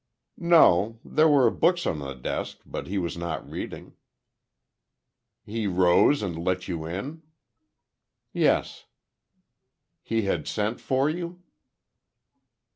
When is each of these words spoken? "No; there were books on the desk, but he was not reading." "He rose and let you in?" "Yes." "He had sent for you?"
"No; 0.39 0.99
there 1.05 1.27
were 1.29 1.51
books 1.51 1.85
on 1.85 1.99
the 1.99 2.15
desk, 2.15 2.61
but 2.65 2.87
he 2.87 2.97
was 2.97 3.15
not 3.19 3.47
reading." 3.47 3.93
"He 5.45 5.67
rose 5.67 6.23
and 6.23 6.43
let 6.43 6.67
you 6.67 6.87
in?" 6.87 7.21
"Yes." 8.33 8.85
"He 10.01 10.23
had 10.23 10.47
sent 10.47 10.79
for 10.81 11.07
you?" 11.07 11.43